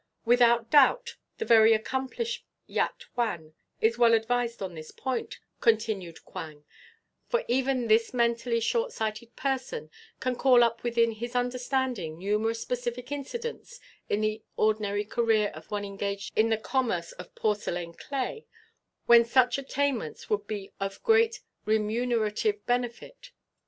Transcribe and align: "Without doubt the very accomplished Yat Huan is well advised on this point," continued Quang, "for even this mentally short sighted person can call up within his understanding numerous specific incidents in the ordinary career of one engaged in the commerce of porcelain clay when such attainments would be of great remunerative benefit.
"Without 0.25 0.71
doubt 0.71 1.17
the 1.37 1.45
very 1.45 1.73
accomplished 1.73 2.43
Yat 2.65 3.03
Huan 3.13 3.53
is 3.81 3.99
well 3.99 4.15
advised 4.15 4.59
on 4.63 4.73
this 4.73 4.89
point," 4.89 5.37
continued 5.59 6.25
Quang, 6.25 6.65
"for 7.27 7.43
even 7.47 7.85
this 7.87 8.11
mentally 8.11 8.59
short 8.59 8.91
sighted 8.91 9.35
person 9.35 9.91
can 10.19 10.35
call 10.35 10.63
up 10.63 10.81
within 10.81 11.11
his 11.11 11.35
understanding 11.35 12.17
numerous 12.17 12.59
specific 12.59 13.11
incidents 13.11 13.79
in 14.09 14.21
the 14.21 14.41
ordinary 14.57 15.05
career 15.05 15.49
of 15.53 15.69
one 15.69 15.85
engaged 15.85 16.35
in 16.35 16.49
the 16.49 16.57
commerce 16.57 17.11
of 17.11 17.35
porcelain 17.35 17.93
clay 17.93 18.47
when 19.05 19.23
such 19.23 19.59
attainments 19.59 20.31
would 20.31 20.47
be 20.47 20.71
of 20.79 21.03
great 21.03 21.41
remunerative 21.65 22.65
benefit. 22.65 23.33